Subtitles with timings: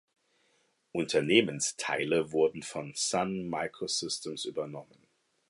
[0.93, 5.05] Unternehmensteile wurden von Sun Microsystems übernommen.